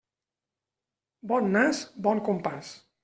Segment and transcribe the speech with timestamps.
[1.33, 2.73] Bon nas, bon compàs.